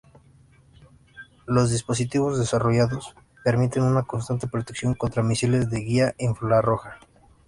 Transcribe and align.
Los 1.45 1.69
dispositivos 1.69 2.39
desarrollados 2.39 3.13
permiten 3.43 3.83
una 3.83 4.01
constante 4.01 4.47
protección 4.47 4.95
contra 4.95 5.21
misiles 5.21 5.69
de 5.69 5.77
guía 5.81 6.15
infrarroja. 6.17 6.97